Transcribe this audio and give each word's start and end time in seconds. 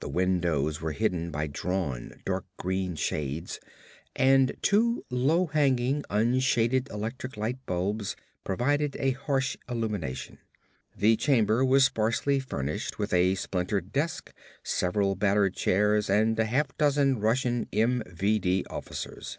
The 0.00 0.10
windows 0.10 0.82
were 0.82 0.92
hidden 0.92 1.30
by 1.30 1.46
drawn, 1.46 2.20
dark 2.26 2.44
green 2.58 2.96
shades 2.96 3.60
and 4.14 4.54
two 4.60 5.06
low 5.08 5.46
hanging, 5.46 6.04
unshaded 6.10 6.90
electric 6.90 7.38
light 7.38 7.56
bulbs 7.64 8.14
provided 8.44 8.94
a 9.00 9.12
harsh 9.12 9.56
illumination. 9.66 10.36
The 10.94 11.16
chamber 11.16 11.64
was 11.64 11.86
sparsely 11.86 12.40
furnished 12.40 12.98
with 12.98 13.14
a 13.14 13.36
splintered 13.36 13.90
desk, 13.90 14.34
several 14.62 15.14
battered 15.14 15.54
chairs 15.56 16.10
and 16.10 16.36
half 16.38 16.68
a 16.68 16.72
dozen 16.76 17.18
Russian 17.18 17.64
MVD 17.72 18.64
officers. 18.68 19.38